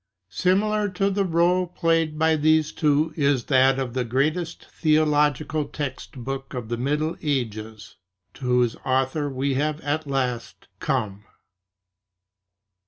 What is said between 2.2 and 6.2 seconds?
these two is that of the greatest theological text